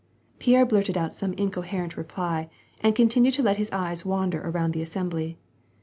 [0.39, 2.49] Pierre blurted out some incoherent reply,
[2.81, 5.37] and continued to let his eyes wander around the assembly.